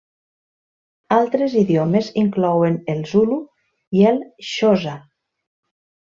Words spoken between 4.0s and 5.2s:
i el xosa.